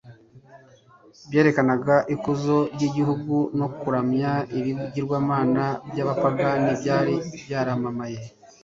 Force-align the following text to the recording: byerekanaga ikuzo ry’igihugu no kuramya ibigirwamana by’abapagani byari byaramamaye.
byerekanaga 1.29 1.95
ikuzo 2.15 2.57
ry’igihugu 2.73 3.35
no 3.59 3.67
kuramya 3.79 4.31
ibigirwamana 4.57 5.65
by’abapagani 5.89 6.71
byari 6.81 7.15
byaramamaye. 7.45 8.19